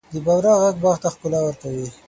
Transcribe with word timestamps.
د 0.13 0.15
بورا 0.25 0.53
ږغ 0.61 0.75
باغ 0.83 0.95
ته 1.01 1.07
ښکلا 1.13 1.39
ورکوي. 1.43 1.87